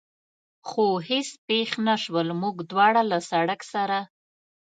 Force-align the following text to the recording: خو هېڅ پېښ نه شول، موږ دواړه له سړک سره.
خو 0.67 0.85
هېڅ 1.09 1.29
پېښ 1.47 1.69
نه 1.87 1.95
شول، 2.03 2.27
موږ 2.41 2.55
دواړه 2.71 3.01
له 3.11 3.17
سړک 3.29 3.61
سره. 3.73 3.99